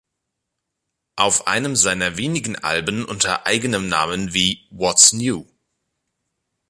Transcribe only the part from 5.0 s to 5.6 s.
New?